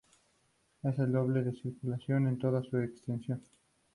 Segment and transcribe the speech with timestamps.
[0.81, 3.43] Es de doble circulación en toda su extensión.